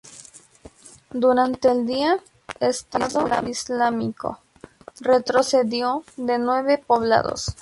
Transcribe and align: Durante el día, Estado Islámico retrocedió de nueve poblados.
Durante 1.11 1.69
el 1.69 1.85
día, 1.85 2.17
Estado 2.59 3.27
Islámico 3.47 4.39
retrocedió 4.99 6.03
de 6.17 6.39
nueve 6.39 6.79
poblados. 6.79 7.55